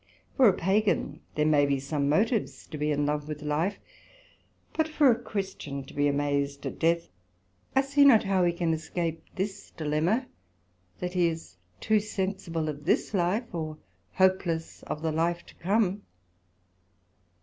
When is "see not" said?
7.81-8.23